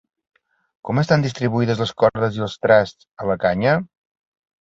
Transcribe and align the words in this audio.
Com 0.87 1.01
estan 1.01 1.25
distribuïdes 1.25 1.81
les 1.83 1.91
cordes 2.03 2.39
i 2.39 2.41
els 2.47 2.55
trasts 2.67 3.07
a 3.25 3.29
la 3.33 3.37
canya? 3.45 3.75